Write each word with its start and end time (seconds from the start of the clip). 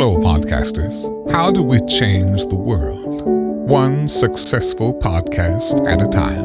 Hello, 0.00 0.16
podcasters. 0.16 1.30
How 1.30 1.50
do 1.50 1.62
we 1.62 1.78
change 1.80 2.46
the 2.46 2.56
world? 2.56 3.20
One 3.68 4.08
successful 4.08 4.94
podcast 4.94 5.86
at 5.86 6.00
a 6.00 6.08
time. 6.08 6.42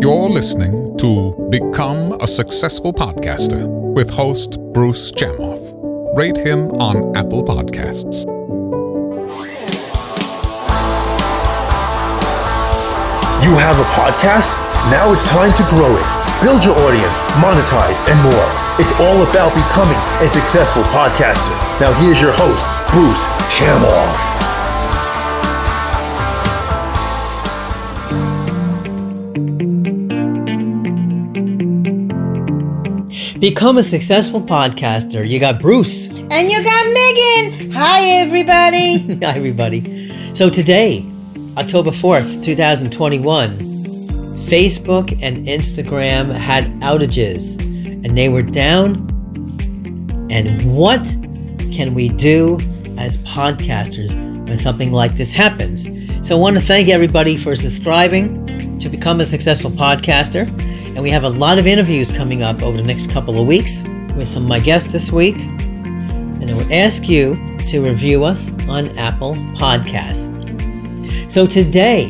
You're 0.00 0.30
listening 0.30 0.96
to 0.98 1.34
Become 1.50 2.12
a 2.20 2.28
Successful 2.28 2.92
Podcaster 2.92 3.66
with 3.92 4.08
host 4.08 4.60
Bruce 4.72 5.10
Chamoff. 5.10 6.16
Rate 6.16 6.38
him 6.38 6.70
on 6.80 7.16
Apple 7.16 7.42
Podcasts. 7.42 8.24
You 13.42 13.52
have 13.58 13.80
a 13.80 13.88
podcast? 13.98 14.52
Now 14.92 15.12
it's 15.12 15.28
time 15.28 15.52
to 15.54 15.64
grow 15.70 15.96
it. 15.96 16.21
Build 16.42 16.64
your 16.64 16.76
audience, 16.76 17.24
monetize, 17.38 18.02
and 18.10 18.20
more. 18.20 18.48
It's 18.80 18.90
all 18.98 19.22
about 19.30 19.54
becoming 19.54 19.96
a 20.20 20.28
successful 20.28 20.82
podcaster. 20.90 21.54
Now 21.78 21.92
here's 22.00 22.20
your 22.20 22.32
host, 22.32 22.66
Bruce 22.90 23.24
Chamoff. 23.46 24.42
Become 33.38 33.78
a 33.78 33.84
successful 33.84 34.40
podcaster. 34.40 35.28
You 35.28 35.38
got 35.38 35.60
Bruce. 35.60 36.08
And 36.08 36.50
you 36.50 36.60
got 36.64 36.86
Megan. 36.92 37.70
Hi, 37.70 38.04
everybody. 38.20 38.98
Hi, 39.24 39.36
everybody. 39.36 40.34
So 40.34 40.50
today, 40.50 41.06
October 41.56 41.92
4th, 41.92 42.44
2021, 42.44 43.71
Facebook 44.52 45.18
and 45.22 45.46
Instagram 45.46 46.30
had 46.30 46.64
outages 46.82 47.58
and 48.04 48.18
they 48.18 48.28
were 48.28 48.42
down. 48.42 48.96
And 50.30 50.76
what 50.76 51.02
can 51.72 51.94
we 51.94 52.10
do 52.10 52.58
as 52.98 53.16
podcasters 53.16 54.14
when 54.46 54.58
something 54.58 54.92
like 54.92 55.16
this 55.16 55.32
happens? 55.32 55.84
So 56.28 56.36
I 56.36 56.38
want 56.38 56.56
to 56.56 56.60
thank 56.60 56.90
everybody 56.90 57.38
for 57.38 57.56
subscribing 57.56 58.78
to 58.78 58.90
become 58.90 59.22
a 59.22 59.26
successful 59.26 59.70
podcaster. 59.70 60.46
And 60.88 61.02
we 61.02 61.08
have 61.08 61.24
a 61.24 61.30
lot 61.30 61.56
of 61.56 61.66
interviews 61.66 62.12
coming 62.12 62.42
up 62.42 62.62
over 62.62 62.76
the 62.76 62.82
next 62.82 63.10
couple 63.10 63.40
of 63.40 63.46
weeks 63.46 63.82
with 64.16 64.28
some 64.28 64.42
of 64.42 64.50
my 64.50 64.58
guests 64.58 64.92
this 64.92 65.10
week. 65.10 65.36
And 65.36 66.50
I 66.50 66.52
would 66.52 66.70
ask 66.70 67.08
you 67.08 67.36
to 67.70 67.80
review 67.80 68.24
us 68.24 68.50
on 68.68 68.98
Apple 68.98 69.34
Podcasts. 69.56 70.20
So 71.32 71.46
today 71.46 72.04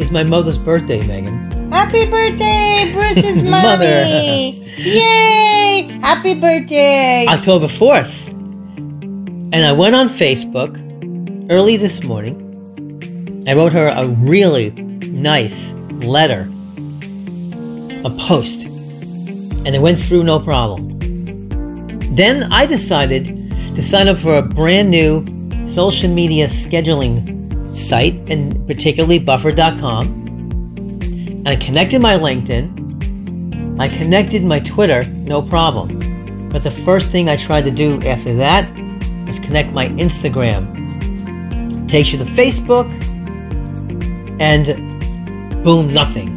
is 0.00 0.10
my 0.10 0.24
mother's 0.24 0.58
birthday, 0.58 1.06
Megan. 1.06 1.53
Happy 1.74 2.08
birthday, 2.08 2.92
Bruce's 2.92 3.42
mommy. 3.50 4.64
Yay! 4.76 5.82
Happy 6.02 6.34
birthday. 6.34 7.26
October 7.26 7.66
4th. 7.66 8.28
And 9.52 9.56
I 9.56 9.72
went 9.72 9.96
on 9.96 10.08
Facebook 10.08 10.70
early 11.50 11.76
this 11.76 12.04
morning. 12.04 12.38
I 13.48 13.54
wrote 13.54 13.72
her 13.72 13.88
a 13.88 14.06
really 14.06 14.70
nice 14.70 15.72
letter, 16.06 16.48
a 18.04 18.10
post, 18.20 18.62
and 19.66 19.74
it 19.74 19.80
went 19.82 19.98
through 19.98 20.22
no 20.22 20.38
problem. 20.38 20.96
Then 22.14 22.52
I 22.52 22.66
decided 22.66 23.50
to 23.74 23.82
sign 23.82 24.06
up 24.06 24.18
for 24.18 24.36
a 24.36 24.42
brand 24.42 24.92
new 24.92 25.26
social 25.66 26.08
media 26.08 26.46
scheduling 26.46 27.76
site, 27.76 28.14
and 28.30 28.64
particularly 28.68 29.18
buffer.com. 29.18 30.23
And 31.44 31.48
I 31.48 31.56
connected 31.56 32.00
my 32.00 32.14
LinkedIn. 32.16 33.78
I 33.78 33.88
connected 33.88 34.42
my 34.44 34.60
Twitter, 34.60 35.02
no 35.10 35.42
problem. 35.42 36.48
But 36.48 36.62
the 36.62 36.70
first 36.70 37.10
thing 37.10 37.28
I 37.28 37.36
tried 37.36 37.66
to 37.66 37.70
do 37.70 38.00
after 38.00 38.34
that 38.36 38.66
was 39.26 39.38
connect 39.40 39.72
my 39.72 39.88
Instagram. 39.88 40.70
Takes 41.86 42.12
you 42.12 42.18
to 42.18 42.24
Facebook, 42.24 42.88
and 44.40 44.66
boom, 45.62 45.92
nothing. 45.92 46.30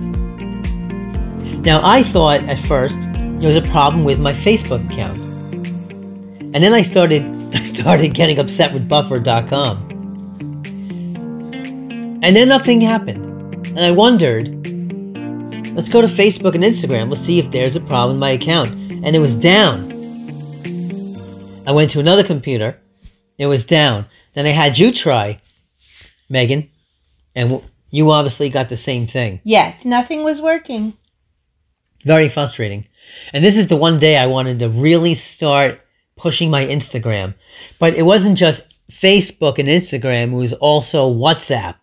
Now 1.62 1.80
I 1.84 2.04
thought 2.04 2.44
at 2.44 2.60
first 2.67 2.98
there 3.40 3.48
was 3.48 3.56
a 3.56 3.62
problem 3.62 4.04
with 4.04 4.20
my 4.20 4.34
Facebook 4.34 4.86
account. 4.92 5.17
And 6.54 6.64
then 6.64 6.73
I 6.73 6.82
started 6.82 7.23
I 7.54 7.64
started 7.64 8.14
getting 8.14 8.40
upset 8.40 8.73
with 8.73 8.90
buffer.com. 8.90 9.78
And 12.23 12.36
then 12.36 12.50
nothing 12.50 12.82
happened. 12.82 13.23
And 13.67 13.80
I 13.80 13.92
wondered, 13.92 14.57
let's 15.77 15.89
go 15.89 16.02
to 16.02 16.08
Facebook 16.08 16.55
and 16.55 16.64
Instagram. 16.64 17.10
Let's 17.10 17.21
see 17.21 17.38
if 17.38 17.52
there's 17.52 17.76
a 17.76 17.80
problem 17.80 18.15
with 18.15 18.20
my 18.20 18.32
account. 18.32 18.71
And 18.71 19.15
it 19.15 19.20
was 19.20 19.36
down. 19.36 19.92
I 21.67 21.71
went 21.71 21.92
to 21.92 21.99
another 21.99 22.23
computer. 22.23 22.80
It 23.38 23.45
was 23.45 23.64
down. 23.64 24.08
Then 24.33 24.48
I 24.48 24.49
had 24.49 24.80
you 24.80 24.92
try, 24.92 25.39
Megan. 26.30 26.70
And 27.36 27.61
you 27.92 28.10
obviously 28.10 28.49
got 28.49 28.70
the 28.70 28.77
same 28.77 29.05
thing. 29.05 29.39
yes, 29.43 29.86
nothing 29.86 30.23
was 30.23 30.42
working. 30.42 30.98
Very 32.04 32.27
frustrating. 32.27 32.87
And 33.32 33.45
this 33.45 33.55
is 33.55 33.67
the 33.67 33.77
one 33.77 33.99
day 33.99 34.17
I 34.17 34.26
wanted 34.26 34.60
to 34.60 34.70
really 34.70 35.14
start 35.14 35.80
pushing 36.16 36.49
my 36.49 36.66
Instagram. 36.66 37.36
But 37.80 37.93
it 37.93 38.02
wasn't 38.02 38.39
just 38.39 38.61
Facebook 38.92 39.60
and 39.60 39.70
Instagram, 39.70 40.32
it 40.32 40.37
was 40.37 40.54
also 40.54 41.14
WhatsApp. 41.14 41.76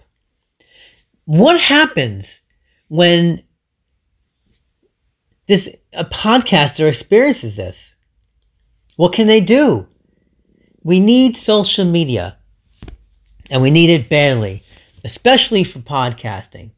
What 1.27 1.60
happens 1.60 2.41
when 2.88 3.44
this 5.47 5.69
a 5.93 6.05
podcaster 6.05 6.88
experiences 6.88 7.56
this? 7.56 7.94
What 8.97 9.12
can 9.12 9.27
they 9.27 9.41
do? 9.41 9.87
We 10.82 11.00
need 11.00 11.37
social 11.37 11.84
media. 11.84 12.38
And 13.50 13.60
we 13.62 13.71
need 13.71 13.91
it 13.91 14.09
badly, 14.09 14.62
especially 15.04 15.65
for 15.65 15.81
podcasting 15.81 16.71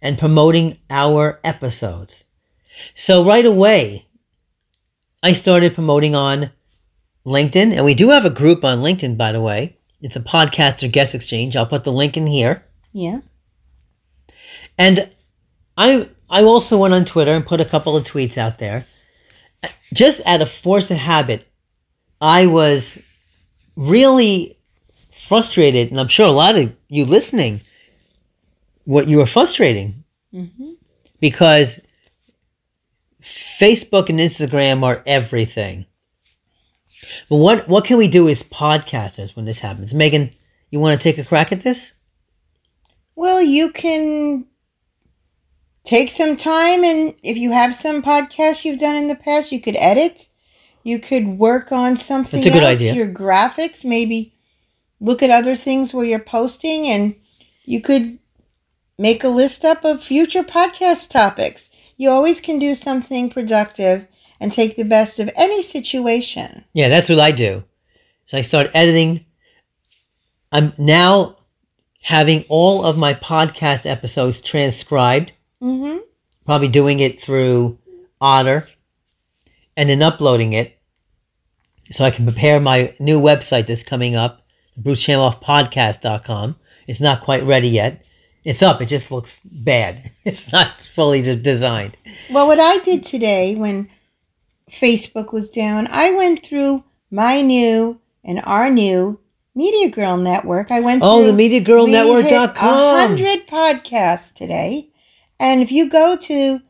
and 0.00 0.18
promoting 0.18 0.78
our 0.88 1.38
episodes. 1.44 2.24
So 2.94 3.24
right 3.24 3.44
away, 3.44 4.06
I 5.22 5.32
started 5.32 5.74
promoting 5.74 6.14
on 6.14 6.50
LinkedIn, 7.26 7.72
and 7.74 7.84
we 7.84 7.94
do 7.94 8.10
have 8.10 8.24
a 8.24 8.30
group 8.30 8.64
on 8.64 8.80
LinkedIn, 8.80 9.16
by 9.16 9.32
the 9.32 9.40
way. 9.40 9.78
It's 10.00 10.16
a 10.16 10.20
podcaster 10.20 10.90
guest 10.90 11.14
exchange. 11.14 11.56
I'll 11.56 11.66
put 11.66 11.84
the 11.84 11.92
link 11.92 12.16
in 12.16 12.26
here. 12.26 12.64
Yeah. 12.92 13.20
And 14.76 15.10
I 15.76 16.08
I 16.30 16.42
also 16.42 16.78
went 16.78 16.94
on 16.94 17.04
Twitter 17.04 17.32
and 17.32 17.46
put 17.46 17.60
a 17.60 17.64
couple 17.64 17.96
of 17.96 18.04
tweets 18.04 18.38
out 18.38 18.58
there. 18.58 18.86
Just 19.92 20.20
out 20.26 20.42
of 20.42 20.50
force 20.50 20.90
of 20.90 20.98
habit, 20.98 21.46
I 22.20 22.46
was 22.46 22.98
really 23.76 24.58
frustrated, 25.12 25.90
and 25.90 25.98
I'm 25.98 26.08
sure 26.08 26.26
a 26.26 26.32
lot 26.32 26.56
of 26.56 26.72
you 26.88 27.04
listening, 27.04 27.62
what 28.84 29.08
you 29.08 29.18
were 29.18 29.26
frustrating 29.26 30.04
hmm 30.32 30.72
because 31.20 31.80
Facebook 33.22 34.10
and 34.10 34.18
Instagram 34.18 34.82
are 34.82 35.02
everything. 35.06 35.86
But 37.30 37.36
what 37.36 37.66
what 37.66 37.86
can 37.86 37.96
we 37.96 38.08
do 38.08 38.28
as 38.28 38.42
podcasters 38.42 39.34
when 39.34 39.46
this 39.46 39.60
happens? 39.60 39.94
Megan, 39.94 40.34
you 40.70 40.80
want 40.80 41.00
to 41.00 41.02
take 41.02 41.16
a 41.16 41.24
crack 41.24 41.50
at 41.50 41.62
this? 41.62 41.92
Well, 43.16 43.40
you 43.40 43.70
can 43.70 44.44
take 45.84 46.10
some 46.10 46.36
time, 46.36 46.84
and 46.84 47.14
if 47.22 47.36
you 47.36 47.52
have 47.52 47.74
some 47.74 48.02
podcasts 48.02 48.64
you've 48.64 48.80
done 48.80 48.96
in 48.96 49.08
the 49.08 49.14
past, 49.14 49.52
you 49.52 49.60
could 49.60 49.76
edit. 49.76 50.28
You 50.82 50.98
could 50.98 51.26
work 51.26 51.72
on 51.72 51.96
something 51.96 52.42
That's 52.42 52.54
a 52.54 52.58
good 52.58 52.66
else, 52.66 52.76
idea. 52.76 52.94
Your 52.94 53.08
graphics, 53.08 53.84
maybe 53.84 54.34
look 55.00 55.22
at 55.22 55.30
other 55.30 55.56
things 55.56 55.94
where 55.94 56.04
you're 56.04 56.18
posting, 56.18 56.86
and 56.86 57.14
you 57.64 57.80
could 57.80 58.18
make 58.98 59.24
a 59.24 59.28
list 59.28 59.64
up 59.64 59.84
of 59.84 60.02
future 60.02 60.42
podcast 60.42 61.10
topics. 61.10 61.70
You 61.96 62.10
always 62.10 62.40
can 62.40 62.58
do 62.58 62.74
something 62.74 63.30
productive 63.30 64.06
and 64.40 64.52
take 64.52 64.76
the 64.76 64.84
best 64.84 65.18
of 65.18 65.30
any 65.36 65.62
situation. 65.62 66.64
Yeah, 66.72 66.88
that's 66.88 67.08
what 67.08 67.20
I 67.20 67.30
do. 67.30 67.64
So 68.26 68.38
I 68.38 68.42
start 68.42 68.70
editing. 68.74 69.24
I'm 70.52 70.72
now 70.78 71.38
having 72.02 72.44
all 72.48 72.84
of 72.84 72.98
my 72.98 73.14
podcast 73.14 73.86
episodes 73.86 74.40
transcribed, 74.40 75.32
Mm-hmm. 75.64 75.98
probably 76.44 76.68
doing 76.68 77.00
it 77.00 77.18
through 77.20 77.78
Otter, 78.20 78.66
and 79.76 79.88
then 79.88 80.02
uploading 80.02 80.52
it 80.52 80.78
so 81.92 82.04
I 82.04 82.10
can 82.10 82.24
prepare 82.24 82.60
my 82.60 82.94
new 82.98 83.20
website 83.20 83.66
that's 83.66 83.82
coming 83.82 84.14
up, 84.14 84.42
brucechamoffpodcast.com. 84.80 86.56
It's 86.86 87.00
not 87.00 87.22
quite 87.22 87.44
ready 87.44 87.68
yet. 87.68 88.04
It's 88.44 88.62
up, 88.62 88.82
it 88.82 88.86
just 88.86 89.10
looks 89.10 89.40
bad. 89.44 90.10
It's 90.24 90.50
not 90.52 90.80
fully 90.94 91.20
de- 91.22 91.36
designed. 91.36 91.96
Well, 92.30 92.46
what 92.46 92.58
I 92.60 92.78
did 92.78 93.04
today 93.04 93.54
when 93.54 93.88
Facebook 94.70 95.32
was 95.32 95.48
down, 95.50 95.86
I 95.90 96.10
went 96.12 96.44
through 96.46 96.84
my 97.10 97.40
new 97.42 98.00
and 98.22 98.40
our 98.44 98.70
new 98.70 99.18
Media 99.54 99.88
Girl 99.90 100.16
Network. 100.16 100.70
I 100.70 100.80
went 100.80 101.02
Oh, 101.02 101.22
through 101.22 101.32
the 101.36 101.60
MediaGirlNetwork.com. 101.60 103.08
hundred 103.08 103.46
podcasts 103.46 104.32
today, 104.32 104.88
and 105.40 105.60
if 105.62 105.70
you 105.72 105.88
go 105.88 106.16
to 106.16 106.60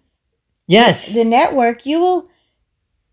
Yes. 0.67 1.15
the 1.15 1.25
network, 1.25 1.85
you 1.87 2.01
will. 2.01 2.29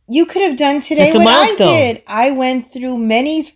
You 0.08 0.26
could 0.26 0.42
have 0.42 0.58
done 0.58 0.82
today 0.82 1.12
a 1.12 1.20
what. 1.20 1.28
I 1.28 1.56
did. 1.56 2.04
I 2.08 2.32
went 2.32 2.72
through 2.74 2.98
many 2.98 3.54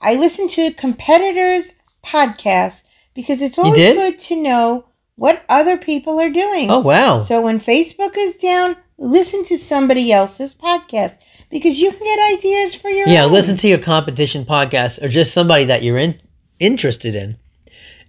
I 0.00 0.14
listened 0.16 0.50
to 0.50 0.72
competitors' 0.72 1.74
podcasts 2.04 2.82
because 3.14 3.40
it's 3.40 3.56
always 3.58 3.78
good 3.78 4.18
to 4.18 4.36
know 4.36 4.86
what 5.14 5.44
other 5.48 5.76
people 5.76 6.18
are 6.20 6.30
doing. 6.30 6.70
Oh 6.70 6.80
wow. 6.80 7.18
So 7.18 7.40
when 7.40 7.60
Facebook 7.60 8.16
is 8.16 8.36
down, 8.36 8.76
listen 8.98 9.44
to 9.44 9.56
somebody 9.56 10.10
else's 10.10 10.54
podcast 10.54 11.18
because 11.50 11.78
you 11.78 11.92
can 11.92 12.02
get 12.02 12.32
ideas 12.38 12.74
for 12.74 12.88
your 12.90 13.06
Yeah, 13.06 13.24
own. 13.26 13.32
listen 13.32 13.56
to 13.58 13.68
your 13.68 13.78
competition 13.78 14.44
podcast 14.44 15.00
or 15.02 15.08
just 15.08 15.32
somebody 15.32 15.64
that 15.66 15.84
you're 15.84 15.98
in, 15.98 16.20
interested 16.58 17.14
in. 17.14 17.36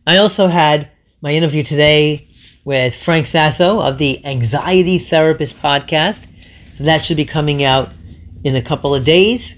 I 0.07 0.17
also 0.17 0.47
had 0.47 0.89
my 1.21 1.31
interview 1.33 1.61
today 1.63 2.29
with 2.63 2.95
Frank 2.95 3.27
Sasso 3.27 3.79
of 3.79 3.97
the 3.97 4.25
Anxiety 4.25 4.97
Therapist 4.99 5.57
podcast. 5.59 6.27
So 6.73 6.83
that 6.85 7.03
should 7.05 7.17
be 7.17 7.25
coming 7.25 7.63
out 7.63 7.91
in 8.43 8.55
a 8.55 8.61
couple 8.61 8.95
of 8.95 9.03
days. 9.05 9.55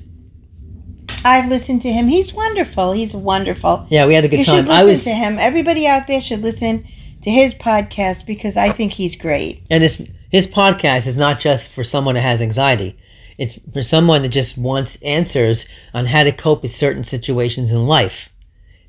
I've 1.24 1.50
listened 1.50 1.82
to 1.84 1.92
him. 1.92 2.08
He's 2.08 2.34
wonderful. 2.34 2.92
He's 2.92 3.14
wonderful. 3.14 3.88
Yeah, 3.90 4.06
we 4.06 4.14
had 4.14 4.26
a 4.26 4.28
good 4.28 4.40
You 4.40 4.46
time. 4.46 4.66
should 4.66 4.70
I 4.72 4.84
listen 4.84 4.90
was 4.90 5.04
to 5.06 5.12
him. 5.16 5.38
Everybody 5.40 5.88
out 5.88 6.08
there 6.08 6.22
should 6.22 6.42
listen 6.42 6.88
to 7.24 7.30
his 7.32 7.54
podcast 7.56 8.26
because 8.26 8.58
I 8.58 8.70
think 8.72 8.94
he's 8.94 9.16
great. 9.16 9.64
and 9.70 9.82
his 9.82 10.08
his 10.32 10.48
podcast 10.48 11.08
is 11.08 11.16
not 11.16 11.40
just 11.40 11.70
for 11.70 11.84
someone 11.84 12.16
that 12.16 12.22
has 12.22 12.42
anxiety. 12.42 12.96
It's 13.38 13.60
for 13.74 13.82
someone 13.82 14.22
that 14.24 14.30
just 14.30 14.58
wants 14.58 14.98
answers 15.02 15.66
on 15.94 16.06
how 16.06 16.24
to 16.24 16.32
cope 16.32 16.62
with 16.62 16.76
certain 16.76 17.04
situations 17.04 17.72
in 17.72 17.86
life. 17.86 18.30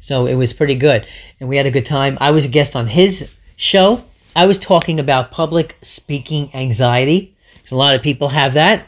So 0.01 0.27
it 0.27 0.35
was 0.35 0.53
pretty 0.53 0.75
good, 0.75 1.07
and 1.41 1.49
we 1.49 1.57
had 1.57 1.67
a 1.67 1.71
good 1.71 1.87
time. 1.87 2.19
I 2.21 2.31
was 2.33 2.45
a 2.45 2.49
guest 2.49 2.77
on 2.77 2.87
his 2.87 3.29
show. 3.57 4.05
I 4.35 4.47
was 4.47 4.59
talking 4.59 5.01
about 5.01 5.33
public 5.33 5.77
speaking 5.83 6.51
anxiety. 6.55 7.37
a 7.73 7.77
lot 7.77 7.95
of 7.95 8.03
people 8.03 8.29
have 8.29 8.55
that, 8.55 8.87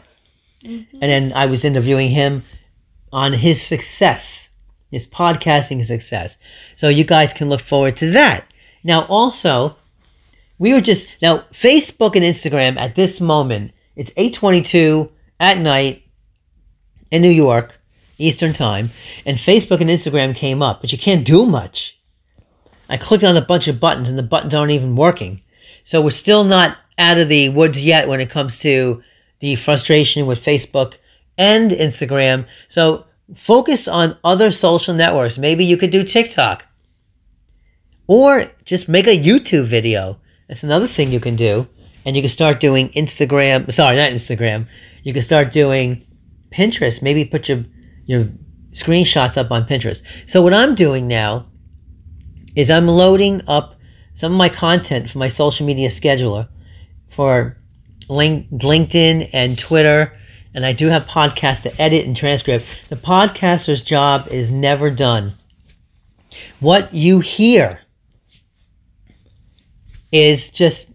mm-hmm. 0.62 0.98
and 1.02 1.02
then 1.02 1.32
I 1.34 1.46
was 1.46 1.64
interviewing 1.64 2.10
him 2.10 2.44
on 3.12 3.32
his 3.32 3.60
success, 3.60 4.50
his 4.90 5.06
podcasting 5.06 5.84
success. 5.84 6.36
So 6.76 6.88
you 6.88 7.04
guys 7.04 7.32
can 7.32 7.48
look 7.48 7.60
forward 7.60 7.96
to 7.96 8.10
that. 8.12 8.44
Now, 8.84 9.04
also, 9.06 9.76
we 10.58 10.72
were 10.72 10.80
just 10.80 11.08
now 11.20 11.38
Facebook 11.52 12.14
and 12.14 12.24
Instagram 12.24 12.78
at 12.78 12.94
this 12.94 13.20
moment. 13.20 13.72
It's 13.96 14.12
eight 14.16 14.34
twenty-two 14.34 15.10
at 15.40 15.58
night 15.58 16.04
in 17.10 17.22
New 17.22 17.30
York, 17.30 17.80
Eastern 18.18 18.52
Time, 18.52 18.90
and 19.26 19.38
Facebook 19.38 19.80
and 19.80 19.90
Instagram 19.90 20.36
came 20.36 20.62
up, 20.62 20.80
but 20.80 20.92
you 20.92 20.98
can't 20.98 21.24
do 21.26 21.46
much. 21.46 21.97
I 22.88 22.96
clicked 22.96 23.24
on 23.24 23.36
a 23.36 23.42
bunch 23.42 23.68
of 23.68 23.80
buttons, 23.80 24.08
and 24.08 24.18
the 24.18 24.22
buttons 24.22 24.54
aren't 24.54 24.72
even 24.72 24.96
working. 24.96 25.42
So 25.84 26.00
we're 26.00 26.10
still 26.10 26.44
not 26.44 26.78
out 26.98 27.18
of 27.18 27.28
the 27.28 27.48
woods 27.50 27.82
yet 27.82 28.08
when 28.08 28.20
it 28.20 28.30
comes 28.30 28.58
to 28.60 29.02
the 29.40 29.56
frustration 29.56 30.26
with 30.26 30.44
Facebook 30.44 30.94
and 31.36 31.70
Instagram. 31.70 32.46
So 32.68 33.06
focus 33.36 33.88
on 33.88 34.18
other 34.24 34.50
social 34.50 34.94
networks. 34.94 35.38
Maybe 35.38 35.64
you 35.64 35.76
could 35.76 35.90
do 35.90 36.02
TikTok. 36.02 36.64
Or 38.06 38.44
just 38.64 38.88
make 38.88 39.06
a 39.06 39.22
YouTube 39.22 39.66
video. 39.66 40.18
That's 40.48 40.62
another 40.62 40.88
thing 40.88 41.12
you 41.12 41.20
can 41.20 41.36
do. 41.36 41.68
And 42.04 42.16
you 42.16 42.22
can 42.22 42.30
start 42.30 42.58
doing 42.58 42.88
Instagram. 42.90 43.72
Sorry, 43.72 43.96
not 43.96 44.12
Instagram. 44.12 44.66
You 45.02 45.12
can 45.12 45.22
start 45.22 45.52
doing 45.52 46.06
Pinterest. 46.50 47.02
Maybe 47.02 47.24
put 47.24 47.48
your 47.48 47.64
your 48.06 48.28
screenshots 48.72 49.36
up 49.36 49.50
on 49.50 49.66
Pinterest. 49.66 50.02
So 50.26 50.40
what 50.40 50.54
I'm 50.54 50.74
doing 50.74 51.06
now 51.06 51.46
is 52.54 52.70
I'm 52.70 52.86
loading 52.86 53.42
up 53.46 53.76
some 54.14 54.32
of 54.32 54.38
my 54.38 54.48
content 54.48 55.10
for 55.10 55.18
my 55.18 55.28
social 55.28 55.66
media 55.66 55.88
scheduler 55.88 56.48
for 57.10 57.56
Link, 58.08 58.48
LinkedIn 58.50 59.30
and 59.32 59.58
Twitter. 59.58 60.16
And 60.54 60.66
I 60.66 60.72
do 60.72 60.88
have 60.88 61.06
podcasts 61.06 61.62
to 61.62 61.80
edit 61.80 62.06
and 62.06 62.16
transcript. 62.16 62.66
The 62.88 62.96
podcaster's 62.96 63.80
job 63.80 64.28
is 64.28 64.50
never 64.50 64.90
done. 64.90 65.34
What 66.58 66.92
you 66.92 67.20
hear 67.20 67.80
is 70.10 70.50
just 70.50 70.86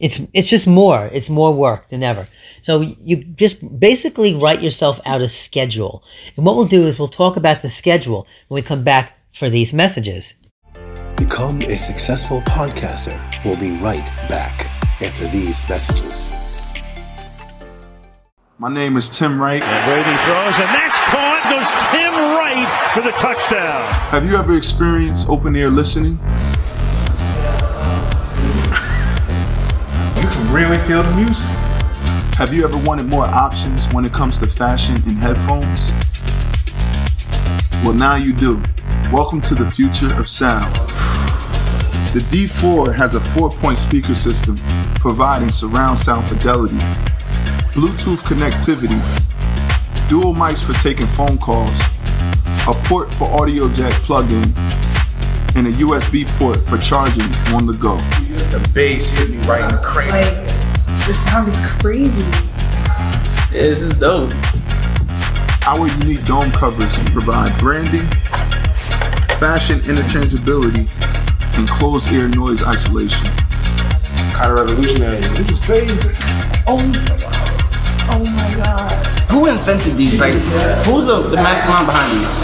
it's 0.00 0.20
it's 0.32 0.48
just 0.48 0.66
more 0.66 1.10
it's 1.12 1.28
more 1.28 1.52
work 1.52 1.88
than 1.88 2.02
ever 2.04 2.28
so 2.62 2.80
you 2.80 3.16
just 3.16 3.80
basically 3.80 4.34
write 4.34 4.62
yourself 4.62 5.00
out 5.04 5.20
a 5.20 5.28
schedule 5.28 6.04
and 6.36 6.46
what 6.46 6.54
we'll 6.54 6.66
do 6.66 6.82
is 6.82 6.98
we'll 6.98 7.08
talk 7.08 7.36
about 7.36 7.62
the 7.62 7.70
schedule 7.70 8.26
when 8.46 8.62
we 8.62 8.66
come 8.66 8.84
back 8.84 9.17
for 9.32 9.50
these 9.50 9.72
messages 9.72 10.34
Become 11.18 11.60
a 11.62 11.76
successful 11.76 12.40
podcaster. 12.42 13.18
We'll 13.44 13.58
be 13.58 13.72
right 13.80 14.06
back 14.28 14.66
after 15.02 15.26
these 15.26 15.68
messages. 15.68 16.30
My 18.58 18.72
name 18.72 18.96
is 18.96 19.10
Tim 19.10 19.40
Wright. 19.40 19.60
Brady 19.60 20.16
throws, 20.24 20.54
and 20.60 20.70
that's 20.72 21.00
caught. 21.10 21.42
Goes 21.50 21.68
Tim 21.90 22.14
Wright 22.14 22.68
for 22.94 23.00
the 23.00 23.10
touchdown. 23.18 23.84
Have 24.10 24.26
you 24.30 24.36
ever 24.36 24.56
experienced 24.56 25.28
open 25.28 25.56
air 25.56 25.70
listening? 25.70 26.12
You 30.16 30.28
can 30.28 30.54
really 30.54 30.78
feel 30.86 31.02
the 31.02 31.16
music. 31.16 31.46
Have 32.36 32.54
you 32.54 32.64
ever 32.64 32.78
wanted 32.78 33.06
more 33.06 33.24
options 33.26 33.88
when 33.88 34.04
it 34.04 34.12
comes 34.12 34.38
to 34.38 34.46
fashion 34.46 35.02
and 35.04 35.18
headphones? 35.18 35.90
Well, 37.84 37.94
now 37.94 38.14
you 38.14 38.32
do. 38.32 38.62
Welcome 39.12 39.40
to 39.40 39.54
the 39.54 39.70
future 39.70 40.14
of 40.20 40.28
sound. 40.28 40.74
The 42.12 42.20
D4 42.30 42.94
has 42.94 43.14
a 43.14 43.20
four 43.20 43.48
point 43.48 43.78
speaker 43.78 44.14
system 44.14 44.60
providing 44.96 45.50
surround 45.50 45.98
sound 45.98 46.28
fidelity, 46.28 46.76
Bluetooth 47.72 48.22
connectivity, 48.22 49.00
dual 50.10 50.34
mics 50.34 50.62
for 50.62 50.74
taking 50.74 51.06
phone 51.06 51.38
calls, 51.38 51.80
a 52.66 52.74
port 52.84 53.10
for 53.14 53.30
audio 53.30 53.70
jack 53.70 53.94
plug-in, 54.02 54.52
and 55.56 55.66
a 55.66 55.72
USB 55.72 56.28
port 56.38 56.60
for 56.60 56.76
charging 56.76 57.34
on 57.54 57.64
the 57.64 57.72
go. 57.72 57.96
The 58.50 58.70
bass 58.74 59.08
hit 59.08 59.30
me 59.30 59.38
right 59.46 59.62
in 59.62 59.74
the 59.74 59.82
cranium. 59.82 60.46
Like, 60.46 61.06
the 61.06 61.14
sound 61.14 61.48
is 61.48 61.64
crazy. 61.80 62.28
Yeah, 62.30 63.70
this 63.70 63.80
is 63.80 63.98
dope. 63.98 64.34
Our 65.66 65.88
unique 65.88 66.26
dome 66.26 66.52
covers 66.52 66.94
provide 67.12 67.58
branding, 67.58 68.06
fashion 69.38 69.78
interchangeability, 69.80 70.88
and 71.56 71.68
closed 71.68 72.10
ear 72.10 72.28
noise 72.28 72.62
isolation. 72.62 73.28
Kind 74.32 74.50
of 74.50 74.58
revolutionary. 74.58 75.20
This 75.36 75.50
is 75.52 75.60
crazy. 75.60 75.94
Oh, 76.66 76.78
oh 78.10 78.24
my 78.24 78.54
god. 78.56 78.90
Who 79.30 79.46
invented 79.46 79.94
these? 79.94 80.18
Like, 80.18 80.34
who's 80.86 81.06
the, 81.06 81.22
the 81.22 81.36
mastermind 81.36 81.86
behind 81.86 82.18
these? 82.20 82.34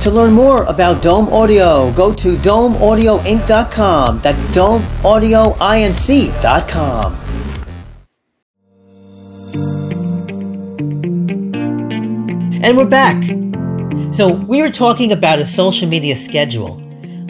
to 0.00 0.10
learn 0.10 0.32
more 0.34 0.64
about 0.64 1.00
dome 1.00 1.28
audio 1.32 1.90
go 1.92 2.12
to 2.12 2.36
domeaudioinc.com 2.36 4.18
that's 4.20 4.44
domeaudioinc.com 4.46 7.12
and 12.62 12.76
we're 12.76 12.84
back 12.84 13.24
so 14.14 14.32
we 14.32 14.60
were 14.62 14.70
talking 14.70 15.10
about 15.12 15.38
a 15.38 15.46
social 15.46 15.88
media 15.88 16.16
schedule. 16.16 16.80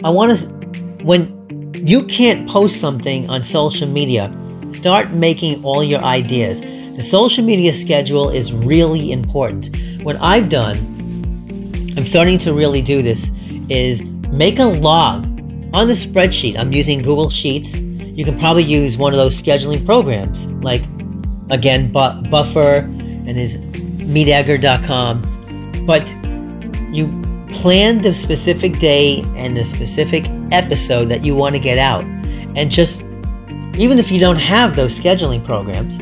I 0.03 0.09
want 0.09 0.37
to 0.37 0.45
when 1.03 1.33
you 1.85 2.05
can't 2.05 2.47
post 2.49 2.79
something 2.79 3.29
on 3.29 3.41
social 3.43 3.87
media 3.87 4.31
start 4.73 5.11
making 5.11 5.63
all 5.63 5.83
your 5.83 6.01
ideas. 6.01 6.61
The 6.95 7.03
social 7.03 7.43
media 7.43 7.73
schedule 7.73 8.29
is 8.29 8.53
really 8.53 9.11
important. 9.11 9.75
What 10.03 10.17
i've 10.21 10.49
done 10.49 10.77
i'm 11.97 12.05
starting 12.05 12.37
to 12.37 12.53
really 12.53 12.81
do 12.81 13.01
this 13.01 13.31
is 13.69 14.03
make 14.29 14.59
a 14.59 14.65
log 14.65 15.25
on 15.73 15.87
the 15.87 15.93
spreadsheet. 15.93 16.57
I'm 16.57 16.71
using 16.71 17.01
google 17.01 17.29
sheets. 17.29 17.79
You 17.79 18.23
can 18.23 18.37
probably 18.39 18.63
use 18.63 18.95
one 18.97 19.13
of 19.13 19.17
those 19.17 19.41
scheduling 19.41 19.83
programs 19.85 20.45
like 20.63 20.83
again 21.49 21.91
Bu- 21.91 22.29
buffer 22.29 22.85
and 23.27 23.39
is 23.39 23.57
meetedgar.com 24.13 25.23
but 25.85 26.05
you 26.95 27.07
plan 27.47 27.99
the 27.99 28.13
specific 28.13 28.79
day 28.79 29.21
and 29.35 29.55
the 29.55 29.63
specific 29.63 30.25
episode 30.51 31.05
that 31.05 31.23
you 31.23 31.35
want 31.35 31.55
to 31.55 31.59
get 31.59 31.77
out 31.77 32.03
and 32.55 32.71
just 32.71 33.01
even 33.77 33.99
if 33.99 34.11
you 34.11 34.19
don't 34.19 34.39
have 34.39 34.75
those 34.75 34.97
scheduling 34.99 35.43
programs 35.45 35.97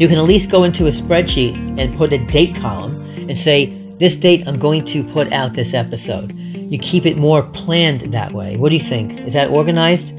you 0.00 0.08
can 0.08 0.16
at 0.16 0.24
least 0.24 0.50
go 0.50 0.64
into 0.64 0.86
a 0.86 0.90
spreadsheet 0.90 1.56
and 1.78 1.96
put 1.96 2.12
a 2.12 2.18
date 2.26 2.54
column 2.56 2.94
and 3.28 3.38
say 3.38 3.66
this 3.98 4.16
date 4.16 4.46
i'm 4.46 4.58
going 4.58 4.84
to 4.84 5.04
put 5.12 5.32
out 5.32 5.52
this 5.52 5.74
episode 5.74 6.32
you 6.34 6.78
keep 6.78 7.04
it 7.04 7.16
more 7.16 7.42
planned 7.42 8.00
that 8.12 8.32
way 8.32 8.56
what 8.56 8.70
do 8.70 8.76
you 8.76 8.84
think 8.84 9.18
is 9.20 9.34
that 9.34 9.50
organized 9.50 10.14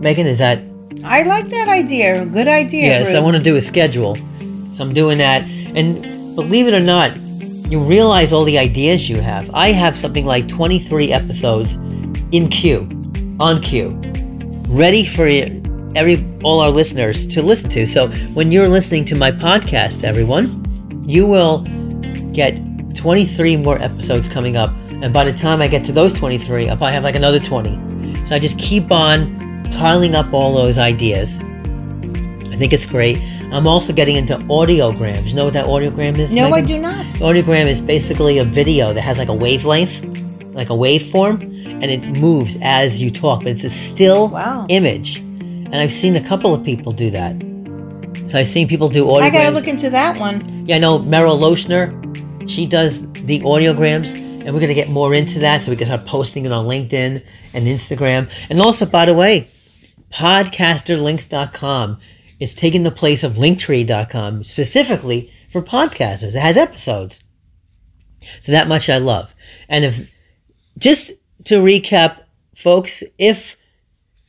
megan 0.00 0.26
is 0.26 0.38
that 0.38 0.60
I 1.04 1.22
like 1.22 1.48
that 1.50 1.68
idea. 1.68 2.24
Good 2.26 2.48
idea. 2.48 3.00
Yes, 3.00 3.16
I 3.16 3.20
want 3.20 3.36
to 3.36 3.42
do 3.42 3.54
a 3.54 3.60
schedule. 3.60 4.16
So 4.16 4.82
I'm 4.82 4.92
doing 4.92 5.18
that. 5.18 5.42
And 5.76 6.02
believe 6.34 6.66
it 6.66 6.74
or 6.74 6.80
not, 6.80 7.12
you 7.68 7.80
realize 7.80 8.32
all 8.32 8.44
the 8.44 8.58
ideas 8.58 9.08
you 9.08 9.20
have. 9.20 9.50
I 9.52 9.72
have 9.72 9.98
something 9.98 10.24
like 10.24 10.46
23 10.48 11.12
episodes 11.12 11.74
in 12.32 12.48
queue, 12.48 12.88
on 13.40 13.60
queue, 13.60 13.90
ready 14.68 15.04
for 15.04 15.26
every 15.96 16.24
all 16.42 16.60
our 16.60 16.70
listeners 16.70 17.26
to 17.26 17.42
listen 17.42 17.68
to. 17.70 17.86
So 17.86 18.08
when 18.34 18.52
you're 18.52 18.68
listening 18.68 19.04
to 19.06 19.16
my 19.16 19.32
podcast, 19.32 20.04
everyone, 20.04 20.64
you 21.08 21.26
will 21.26 21.62
get 22.32 22.54
23 22.94 23.56
more 23.56 23.80
episodes 23.80 24.28
coming 24.28 24.56
up. 24.56 24.70
And 25.02 25.12
by 25.12 25.24
the 25.24 25.32
time 25.32 25.60
I 25.60 25.68
get 25.68 25.84
to 25.86 25.92
those 25.92 26.12
23, 26.12 26.68
I'll 26.68 26.76
probably 26.76 26.92
have 26.92 27.04
like 27.04 27.16
another 27.16 27.40
20. 27.40 28.26
So 28.26 28.36
I 28.36 28.38
just 28.38 28.58
keep 28.58 28.92
on 28.92 29.64
piling 29.72 30.14
up 30.14 30.32
all 30.32 30.54
those 30.54 30.78
ideas. 30.78 31.36
I 31.36 32.56
think 32.56 32.72
it's 32.72 32.86
great. 32.86 33.22
I'm 33.52 33.66
also 33.66 33.92
getting 33.92 34.16
into 34.16 34.36
audiograms. 34.38 35.26
You 35.26 35.34
know 35.34 35.44
what 35.44 35.52
that 35.54 35.66
audiogram 35.66 36.18
is? 36.18 36.32
No, 36.34 36.52
I 36.52 36.60
do 36.60 36.78
not. 36.78 37.06
Audiogram 37.16 37.66
is 37.66 37.80
basically 37.80 38.38
a 38.38 38.44
video 38.44 38.92
that 38.92 39.00
has 39.02 39.18
like 39.18 39.28
a 39.28 39.34
wavelength, 39.34 40.02
like 40.54 40.68
a 40.70 40.74
waveform, 40.74 41.42
and 41.66 41.84
it 41.84 42.20
moves 42.20 42.56
as 42.60 43.00
you 43.00 43.10
talk, 43.10 43.40
but 43.44 43.48
it's 43.52 43.64
a 43.64 43.70
still 43.70 44.28
Wow. 44.28 44.66
image. 44.68 45.20
And 45.20 45.76
I've 45.76 45.92
seen 45.92 46.16
a 46.16 46.20
couple 46.22 46.52
of 46.54 46.64
people 46.64 46.92
do 46.92 47.10
that. 47.12 47.34
So 48.30 48.38
I've 48.38 48.48
seen 48.48 48.66
people 48.68 48.88
do 48.88 49.04
audiograms. 49.04 49.22
I 49.22 49.30
gotta 49.30 49.50
look 49.50 49.68
into 49.68 49.90
that 49.90 50.18
one. 50.18 50.64
Yeah, 50.66 50.76
I 50.76 50.78
know 50.78 50.98
Meryl 50.98 51.38
Lochner. 51.38 51.92
She 52.48 52.66
does 52.66 53.00
the 53.12 53.40
audiograms, 53.40 54.14
and 54.44 54.52
we're 54.54 54.60
gonna 54.60 54.74
get 54.74 54.88
more 54.90 55.14
into 55.14 55.38
that 55.40 55.62
so 55.62 55.70
we 55.70 55.76
can 55.76 55.86
start 55.86 56.04
posting 56.06 56.44
it 56.46 56.52
on 56.52 56.66
LinkedIn 56.66 57.22
and 57.54 57.66
Instagram. 57.66 58.28
And 58.50 58.60
also, 58.60 58.86
by 58.86 59.06
the 59.06 59.14
way, 59.14 59.48
podcasterlinks.com 60.12 61.98
is 62.40 62.54
taking 62.54 62.82
the 62.82 62.90
place 62.90 63.22
of 63.22 63.34
linktree.com 63.34 64.44
specifically 64.44 65.32
for 65.50 65.62
podcasters. 65.62 66.34
It 66.34 66.40
has 66.40 66.56
episodes. 66.56 67.20
So 68.40 68.52
that 68.52 68.68
much 68.68 68.88
I 68.88 68.98
love. 68.98 69.32
And 69.68 69.84
if 69.84 70.12
just 70.78 71.12
to 71.44 71.62
recap, 71.62 72.20
folks, 72.54 73.02
if 73.18 73.56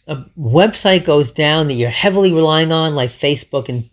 a 0.08 0.18
website 0.40 1.06
goes 1.06 1.32
down 1.32 1.68
that 1.68 1.74
you're 1.74 1.90
heavily 1.90 2.32
relying 2.32 2.72
on, 2.72 2.96
like 2.96 3.10
Facebook 3.10 3.70
and, 3.70 3.90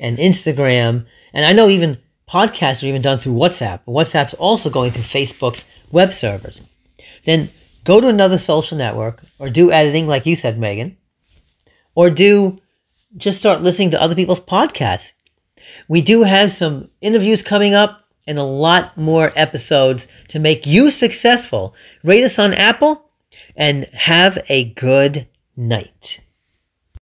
and 0.00 0.16
Instagram, 0.18 1.06
and 1.32 1.44
I 1.44 1.52
know 1.52 1.68
even 1.68 1.98
podcasts 2.28 2.82
are 2.82 2.86
even 2.86 3.02
done 3.02 3.18
through 3.18 3.34
WhatsApp. 3.34 3.80
WhatsApp's 3.86 4.34
also 4.34 4.70
going 4.70 4.92
through 4.92 5.02
Facebook's 5.02 5.64
web 5.90 6.14
servers. 6.14 6.60
Then 7.24 7.50
go 7.84 8.00
to 8.00 8.08
another 8.08 8.38
social 8.38 8.78
network 8.78 9.22
or 9.38 9.50
do 9.50 9.72
editing, 9.72 10.06
like 10.06 10.26
you 10.26 10.36
said, 10.36 10.58
Megan, 10.58 10.96
or 11.94 12.10
do 12.10 12.60
just 13.16 13.38
start 13.38 13.62
listening 13.62 13.90
to 13.92 14.02
other 14.02 14.14
people's 14.14 14.40
podcasts. 14.40 15.12
We 15.88 16.02
do 16.02 16.22
have 16.22 16.52
some 16.52 16.90
interviews 17.00 17.42
coming 17.42 17.74
up 17.74 18.04
and 18.26 18.38
a 18.38 18.44
lot 18.44 18.96
more 18.96 19.32
episodes 19.34 20.06
to 20.28 20.38
make 20.38 20.66
you 20.66 20.90
successful. 20.90 21.74
Rate 22.02 22.24
us 22.24 22.38
on 22.38 22.52
Apple 22.52 23.10
and 23.56 23.84
have 23.92 24.38
a 24.48 24.64
good 24.74 25.26
night. 25.56 26.20